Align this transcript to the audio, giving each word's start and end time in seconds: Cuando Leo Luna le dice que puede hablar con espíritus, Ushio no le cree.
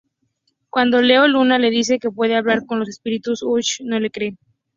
Cuando 0.71 0.99
Leo 0.99 1.27
Luna 1.27 1.59
le 1.59 1.69
dice 1.69 1.99
que 1.99 2.09
puede 2.09 2.35
hablar 2.35 2.65
con 2.65 2.81
espíritus, 2.81 3.43
Ushio 3.43 3.85
no 3.87 3.99
le 3.99 4.09
cree. 4.09 4.35